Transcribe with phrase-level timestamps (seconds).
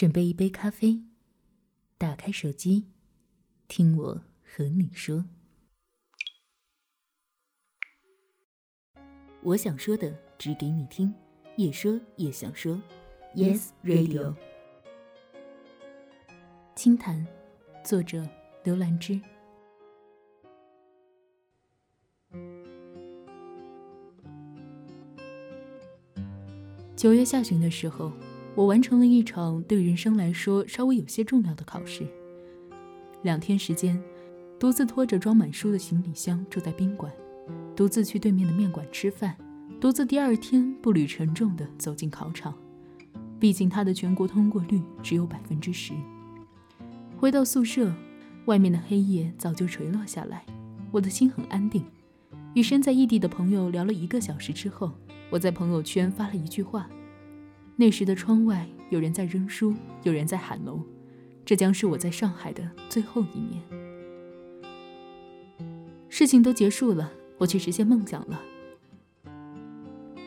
[0.00, 1.02] 准备一杯咖啡，
[1.98, 2.86] 打开手机，
[3.68, 5.26] 听我和你说。
[9.42, 11.14] 我想说的，只给你听。
[11.58, 12.80] 也说也想说
[13.36, 14.34] ，Yes Radio。
[16.74, 17.26] 清谈，
[17.84, 18.26] 作者
[18.64, 19.20] 刘兰芝。
[26.96, 28.10] 九月下旬的时候。
[28.54, 32.06] 我完成了一场对人生来说稍微有些重要的考试。
[33.22, 34.02] 两天时间，
[34.58, 37.12] 独自拖着装满书的行李箱住在宾馆，
[37.76, 39.36] 独自去对面的面馆吃饭，
[39.80, 42.54] 独自第二天步履沉重地走进考场。
[43.38, 45.94] 毕竟他的全国通过率只有百分之十。
[47.16, 47.92] 回到宿舍，
[48.46, 50.44] 外面的黑夜早就垂落下来，
[50.90, 51.84] 我的心很安定。
[52.54, 54.90] 与身在异地的朋友聊了一个小时之后，
[55.30, 56.88] 我在朋友圈发了一句话。
[57.80, 60.84] 那时的窗外，有人在扔书，有人在喊楼。
[61.46, 63.62] 这将是我在上海的最后一年。
[66.10, 68.38] 事情都结束了，我去实现梦想了。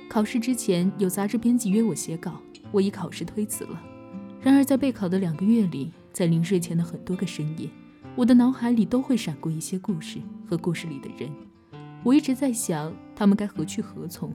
[0.10, 3.80] 考试之前，有杂志编辑约我写稿，我以考试推辞了。
[4.42, 7.70] 然而，在备考的两个月里，在临睡前的很多个深夜，
[8.16, 10.18] 我的脑海里都会闪过一些故事
[10.50, 11.30] 和故事里的人。
[12.02, 14.34] 我一直在想，他们该何去何从？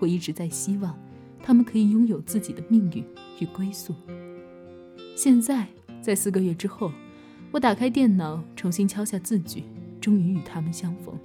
[0.00, 0.98] 我一直在希望。
[1.46, 3.04] 他们可以拥有自己的命运
[3.38, 3.94] 与归宿。
[5.14, 5.68] 现在，
[6.02, 6.90] 在四个月之后，
[7.52, 9.62] 我打开电脑，重新敲下字句，
[10.00, 11.16] 终于与他们相逢。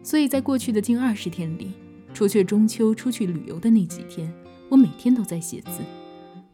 [0.00, 1.72] 所以在过去的近二十天里，
[2.14, 4.32] 除却中秋出去旅游的那几天，
[4.68, 5.82] 我每天都在写字。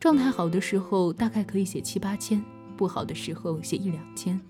[0.00, 2.41] 状态好的时候，大概可以写七八千；
[2.75, 4.41] 不好的时候，写一两千。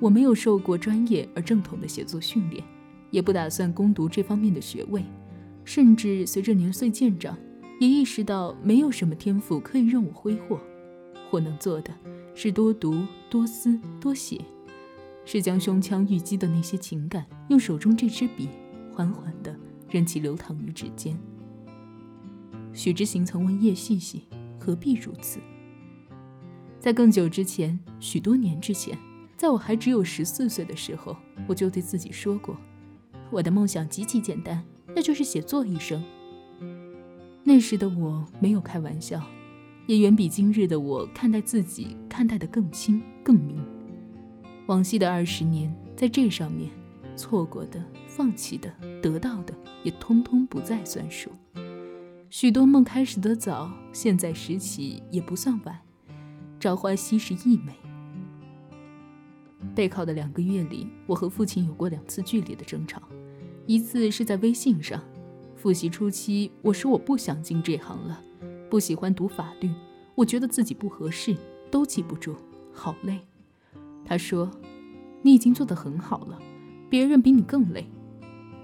[0.00, 2.64] 我没有受过专业而正统的写作训练，
[3.10, 5.04] 也不打算攻读这方面的学位。
[5.64, 7.36] 甚至随着年岁渐长，
[7.80, 10.60] 也意识到没有什么天赋可以让我挥霍。
[11.30, 11.92] 我能做的
[12.34, 14.40] 是多读、多思、多写，
[15.24, 18.48] 是将胸腔郁积的那些情感，用手中这支笔，
[18.92, 19.54] 缓缓地
[19.88, 21.18] 任其流淌于指尖。
[22.72, 24.24] 许之行曾问叶细细
[24.58, 25.38] ：“何必如此？”
[26.80, 28.98] 在更久之前，许多年之前，
[29.36, 32.56] 在我还只有十四岁的时候，我就对自己说过
[33.30, 34.64] ：“我的梦想极其简单。”
[34.94, 36.02] 那就是写作一生。
[37.44, 39.20] 那时的我没有开玩笑，
[39.86, 43.60] 也远比今日的我看待自己看待的更轻更明。
[44.66, 46.70] 往昔的二十年，在这上面，
[47.16, 49.52] 错过的、放弃的、得到的，
[49.82, 51.30] 也通通不再算数。
[52.30, 55.78] 许多梦开始的早，现在拾起也不算晚。
[56.60, 57.72] 朝花夕拾亦美。
[59.74, 63.02] 备考的两个月里，我和父亲有过两次剧烈的争吵。
[63.72, 65.02] 一次是在微信上，
[65.56, 68.22] 复习初期，我说我不想进这行了，
[68.68, 69.70] 不喜欢读法律，
[70.14, 71.34] 我觉得自己不合适，
[71.70, 72.36] 都记不住，
[72.70, 73.18] 好累。
[74.04, 74.50] 他说
[75.24, 76.38] ：“你已经做得很好了，
[76.90, 77.88] 别人比你更累。”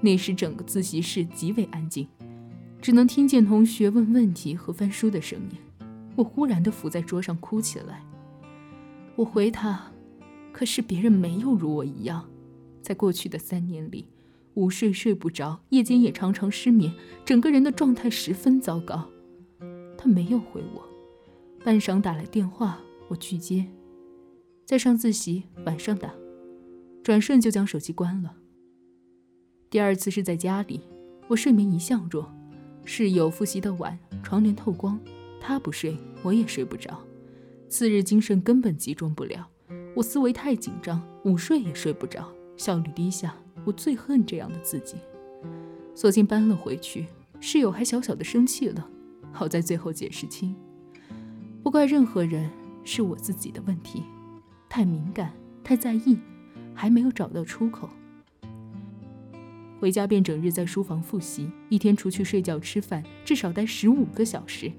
[0.02, 2.06] 那时整个自习室极为安静，
[2.82, 5.86] 只能听见同学问问题和翻书的声音。
[6.16, 8.04] 我忽然的伏在桌上哭起来。
[9.16, 9.90] 我回他
[10.52, 12.28] ：“可是别人没有如我一样，
[12.82, 14.04] 在过去的三年里。”
[14.58, 16.92] 午睡睡不着，夜间也常常失眠，
[17.24, 19.08] 整个人的状态十分糟糕。
[19.96, 20.84] 他没有回我，
[21.64, 23.64] 半晌打来电话，我去接。
[24.64, 26.12] 在上自习，晚上打，
[27.04, 28.34] 转瞬就将手机关了。
[29.70, 30.80] 第二次是在家里，
[31.28, 32.28] 我睡眠一向弱，
[32.84, 34.98] 室友复习的晚，床帘透光，
[35.40, 36.98] 他不睡，我也睡不着。
[37.68, 39.48] 次日精神根本集中不了，
[39.94, 43.36] 我思维太紧张，午睡也睡不着，效率低下。
[43.64, 44.96] 我最恨这样的自己，
[45.94, 47.06] 索性搬了回去。
[47.40, 48.88] 室友还小小的生气了，
[49.30, 50.56] 好在最后解释清，
[51.62, 52.50] 不怪任何人，
[52.82, 54.02] 是我自己的问题，
[54.68, 55.32] 太敏感，
[55.62, 56.18] 太在意，
[56.74, 57.88] 还没有找到出口。
[59.78, 64.72] 回家便整日在书房复习，一天除去睡觉吃饭，至少待十五个小时，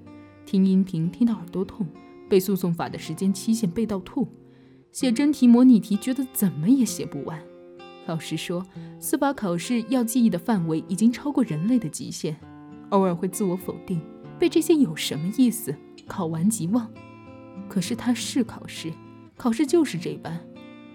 [0.45, 1.87] 听音频听到耳朵痛，
[2.27, 4.27] 背诉讼法的时间期限背到吐，
[4.91, 7.41] 写真题模拟题觉得怎么也写不完。
[8.09, 8.65] 老师说，
[8.99, 12.35] 司法考试要记忆的范围已经超过人类的极限，
[12.89, 14.01] 偶尔会自我否定，
[14.39, 15.75] 背这些有什么意思？
[16.07, 16.89] 考完即忘。
[17.69, 18.91] 可是它是考试，
[19.37, 20.39] 考试就是这般，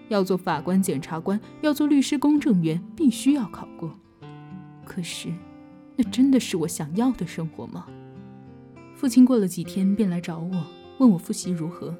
[0.09, 3.97] 要做法官、检察官，要做律师、公证员，必须要考过。
[4.83, 5.33] 可是，
[5.95, 7.85] 那真的是我想要的生活吗？
[8.93, 10.63] 父亲过了几天便来找我，
[10.97, 11.95] 问我复习如何。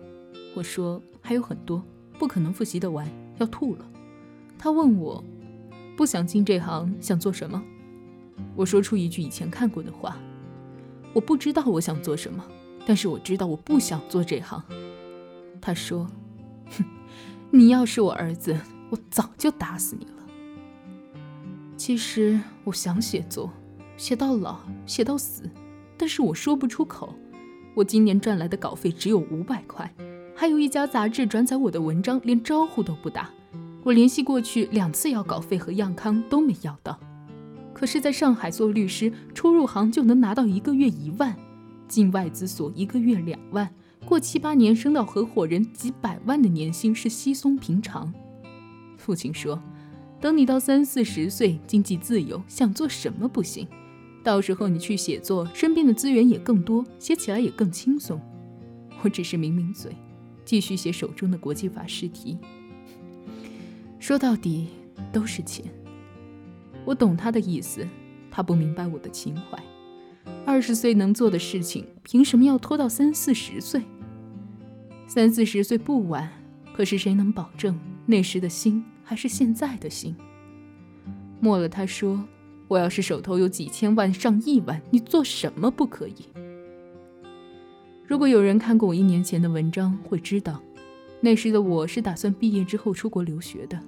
[0.54, 1.82] 我说还有很多，
[2.20, 3.86] 不可能复习得完，要吐了。
[4.58, 5.24] 他问我，
[5.96, 7.62] 不想进这行，想做什么？
[8.56, 10.18] 我说出一句以前看过的话：
[11.14, 12.44] 我不知道我想做什么，
[12.86, 14.62] 但是我知道我不想做这行。
[15.62, 16.08] 他说
[16.78, 16.84] ：“哼，
[17.50, 18.60] 你要是我儿子，
[18.90, 20.12] 我早就打死你了。”
[21.78, 23.52] 其实我想写作，
[23.98, 25.50] 写到老，写到死，
[25.98, 27.14] 但是我说不出口。
[27.74, 29.94] 我今年赚来的稿费只有五百块，
[30.36, 33.30] 还有一家杂志转载我的文章，连招呼都不打。
[33.86, 37.00] 我联系过去两次要稿费和样刊都没要到。
[37.72, 41.36] 可是，在上海做律师，初入行就能拿到一个月一万，
[41.88, 43.70] 进外资所一个月两万，
[44.04, 48.12] 过七八年升到合伙人几百万的年薪是稀松平常。
[48.98, 49.62] 父亲说
[50.20, 53.68] ：“等你到三四十岁，经济自由，想做什么不行？
[54.24, 58.20] 到时候你去写作，身边的资源也更多，写起来也更轻松。”
[59.04, 59.96] 我只是抿抿嘴，
[60.44, 62.40] 继续写手中的国际法试题。
[64.08, 64.68] 说到底，
[65.12, 65.66] 都是钱。
[66.86, 67.88] 我懂他的意思，
[68.30, 69.58] 他不明白我的情怀。
[70.46, 73.82] 二十岁能做的事情，凭什么要拖到三四十岁？
[75.08, 76.32] 三四十岁不晚，
[76.72, 80.16] 可是谁能保证那时的心还是现在的心？
[81.40, 82.24] 末了，他说
[82.70, 86.14] ：“我要是手头有几千万、上亿万，你做什么不可以？”
[88.06, 90.62] 如果有人看过我一年前的文章，会知道，
[91.22, 93.82] 那时的我是打算毕业之后出国留学的，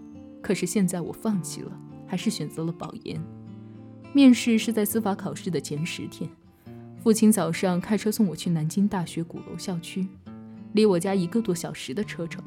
[0.48, 1.72] 可是现在我放弃了。
[2.10, 3.22] 还是选择了保研。
[4.14, 6.30] 面试是在司法考试的前十天，
[7.04, 10.08] 父亲早上开车送我去南京大学鼓楼校区，
[10.72, 12.42] 离我家一个多小时的车程。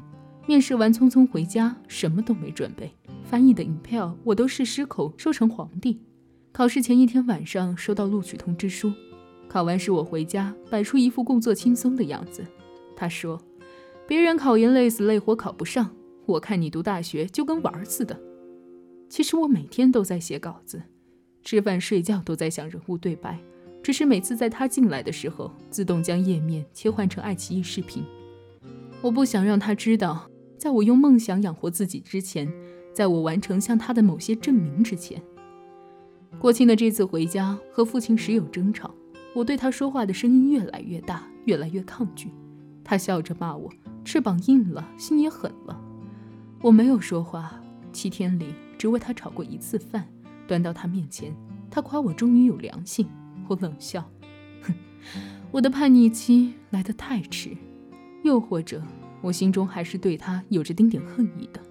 [0.47, 2.91] 面试完匆匆回家，什么都没准备，
[3.23, 6.01] 翻译的影票我都是失口说成皇帝。
[6.51, 8.91] 考试前一天晚上收到录取通知书，
[9.47, 12.43] 考完试我回家，摆出一副工作轻松的样子。
[12.95, 13.39] 他说
[14.07, 15.91] ：“别人考研累死累活考不上，
[16.25, 18.19] 我看你读大学就跟玩似的。”
[19.09, 20.81] 其实我每天都在写稿子，
[21.43, 23.37] 吃饭睡觉都在想人物对白，
[23.83, 28.03] 只是每次在他进来的时候，自动将页面切换成爱奇艺视频。
[29.01, 32.49] 我不想让他知道，在我用梦想养活自己之前，
[32.93, 35.21] 在我完成向他的某些证明之前。
[36.39, 38.95] 国庆的这次回家和父亲时有争吵，
[39.33, 42.29] 我对他说话的声音越来越大，越来越抗拒。
[42.83, 43.69] 他笑着骂我
[44.05, 45.81] 翅膀硬了，心也狠了。
[46.61, 47.59] 我没有说话，
[47.91, 48.53] 七天里。
[48.77, 50.07] 只为他炒过一次饭，
[50.47, 51.31] 端到他面前，
[51.69, 53.07] 他夸我终于有良心。
[53.47, 54.03] 我冷笑，
[54.63, 54.73] 哼，
[55.51, 57.55] 我的叛逆期来得太迟，
[58.23, 58.81] 又或者
[59.21, 61.61] 我心中还是对他有着丁点恨意的。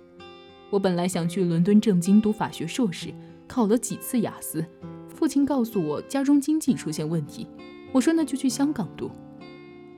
[0.71, 3.13] 我本来想去伦敦政经读法学硕士，
[3.49, 4.65] 考了几次雅思，
[5.09, 7.49] 父亲告诉我家中经济出现问题，
[7.91, 9.11] 我说那就去香港读。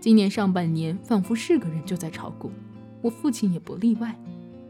[0.00, 2.50] 今年上半年仿佛是个人就在炒股，
[3.02, 4.18] 我父亲也不例外。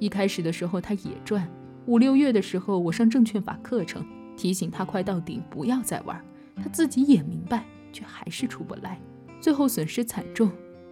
[0.03, 1.49] 一开始的时候他也赚。
[1.87, 4.05] 五六月的时候，我上证券法课程，
[4.37, 6.21] 提醒他快到顶，不要再玩。
[6.57, 9.01] 他自己也明白，却还是出不来，
[9.41, 10.51] 最后损失惨重。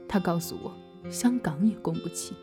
[0.08, 0.72] 他告诉我，
[1.10, 2.34] 香港也供不起。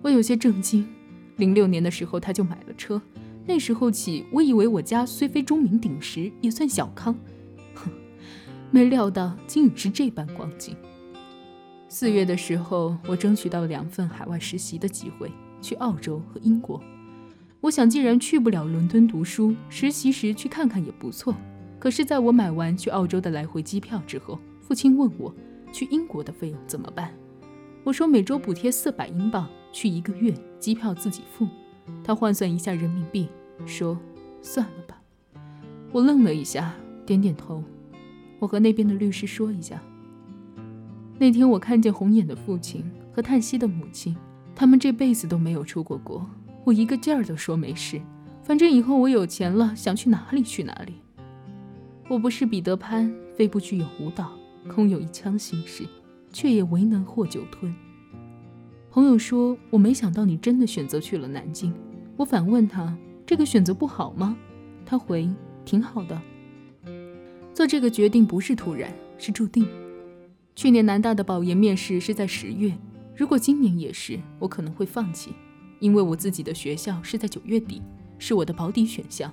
[0.00, 0.88] 我有些震惊。
[1.36, 3.02] 零六年的时候，他就买了车，
[3.44, 7.14] 那时候起，我以为我家虽非钟鸣鼎食，也算小康。
[7.74, 7.90] 哼，
[8.70, 10.74] 没料到竟已是这般光景。
[11.90, 15.30] 四月的时候，我争取到两份海外实习的机会，
[15.64, 16.78] 去澳洲和英国。
[17.62, 21.34] 我想，既然去不了伦敦读书，实习时去看看也不错。
[21.78, 25.34] 可是，在我买完去澳洲的来回机票之后，父亲问我
[25.72, 27.10] 去英国的费用怎么办。
[27.82, 31.48] 我说每周补贴四百英镑，去一个月，机票自己付。
[32.02, 33.28] 他换算一下人民币，
[33.64, 33.98] 说
[34.42, 35.00] 算了吧。
[35.90, 36.74] 我愣了一下，
[37.06, 37.64] 点点头。
[38.38, 39.82] 我和那边的律师说一下。
[41.18, 44.14] 那天我看见红眼的父亲和叹息的母亲，
[44.54, 46.24] 他们这辈子都没有出过国。
[46.64, 48.00] 我一个劲儿地说没事，
[48.42, 50.94] 反正以后我有钱了，想去哪里去哪里。
[52.08, 54.32] 我不是彼得潘，飞不具有舞蹈，
[54.68, 55.84] 空有一腔心事，
[56.32, 57.74] 却也唯能获酒吞。
[58.90, 61.74] 朋友说，我没想到你真的选择去了南京。
[62.16, 62.96] 我反问他，
[63.26, 64.36] 这个选择不好吗？
[64.86, 65.28] 他回，
[65.64, 66.20] 挺好的。
[67.52, 69.66] 做这个决定不是突然，是注定。
[70.54, 72.72] 去年南大的保研面试是在十月，
[73.16, 75.32] 如果今年也是，我可能会放弃。
[75.80, 77.82] 因为我自己的学校是在九月底，
[78.18, 79.32] 是我的保底选项。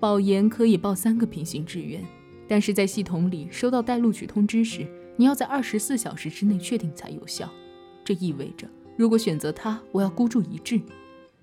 [0.00, 2.04] 保研可以报三个平行志愿，
[2.48, 7.48] 但是在系统里收到待录取通知时，你要在二十四小时之内确定才有效。
[8.04, 10.80] 这意味着，如果选择它，我要孤注一掷。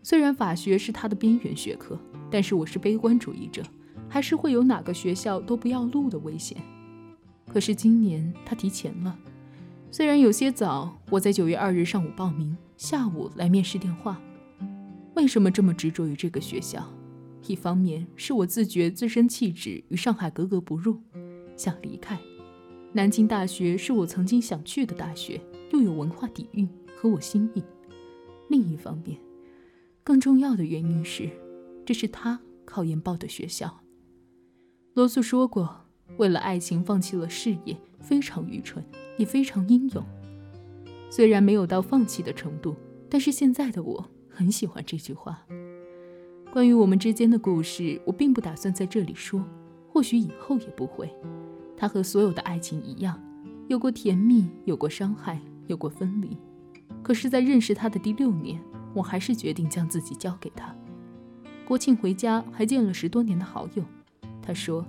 [0.02, 1.98] 虽然法学是它的边缘学科，
[2.30, 3.64] 但是我是悲观主义者，
[4.10, 6.58] 还是会有哪个学校都不要录的危险。
[7.48, 9.18] 可是今年它提前了，
[9.94, 14.20] 虽然有些早，我在九月二日上午报名，下午来面试电话。
[15.14, 16.84] 为什么这么执着于这个学校？
[17.46, 20.98] 一方面是我自觉自身气质与上海格格不入，
[21.56, 22.18] 想离开；
[22.92, 25.40] 南京大学是我曾经想去的大学，
[25.72, 27.64] 又有文化底蕴和我心意。
[28.50, 29.16] 另一方面，
[30.04, 31.30] 更重要的原因是，
[31.86, 33.84] 这是他考研报的学校。
[34.96, 35.83] 罗素说过，
[36.18, 38.84] 为了爱情放弃了事业，非常愚蠢，
[39.18, 40.04] 也非常英勇。
[41.10, 42.76] 虽然没有到放弃的程度，
[43.10, 45.46] 但是现在的我很喜欢这句话。
[46.52, 49.44] 关于我们之间的故事，我并不打算在这里说，
[49.88, 51.12] 或许以后也不会。
[51.76, 53.20] 它和所有的爱情一样，
[53.68, 56.38] 有过甜蜜，有过伤害，有过分离。
[57.02, 58.62] 可是，在认识他的第六年，
[58.94, 60.74] 我还是决定将自己交给他。
[61.66, 63.84] 国庆回家，还见了十多年的好友。
[64.42, 64.86] 他说：“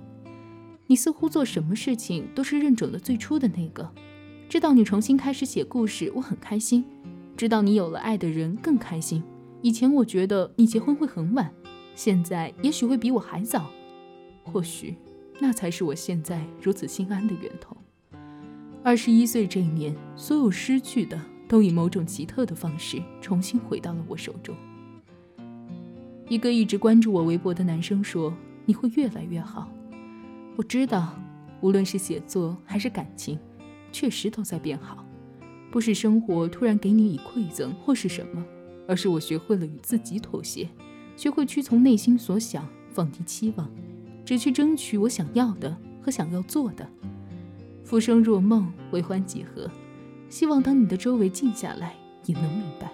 [0.87, 3.91] 你似乎做什么事情都是认准了最初的那个。
[4.47, 6.83] 知道你重新开始写故事，我很开心；
[7.35, 9.23] 知道你有了爱的人，更开心。”
[9.63, 11.51] 以前我觉得你结婚会很晚，
[11.95, 13.65] 现在也许会比我还早。
[14.43, 14.95] 或许，
[15.39, 17.75] 那才是我现在如此心安的源头。
[18.83, 24.55] 二十一岁这一年，所有失去的都以某种奇特的方式重新回到了我手中。
[26.29, 28.31] 一个一直关注我微博的男生说
[28.65, 29.67] ：“你会越来越好。”
[30.57, 31.19] 我知道，
[31.61, 33.37] 无论是写作还是感情，
[33.91, 35.05] 确实都在变好。
[35.71, 38.45] 不是生活突然给你以馈赠，或是什么。
[38.87, 40.69] 而是我学会了与自己妥协，
[41.17, 43.67] 学会屈从内心所想，放低期望，
[44.23, 46.87] 只去争取我想要的和想要做的。
[47.83, 49.67] 浮生若梦，为欢几何？
[50.29, 51.95] 希望当你的周围静下来，
[52.25, 52.91] 你能明白。